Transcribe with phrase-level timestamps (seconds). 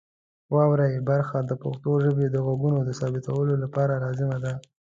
[0.53, 4.53] واورئ برخه د پښتو ژبې د غږونو د ثبتولو لپاره لازمه ده.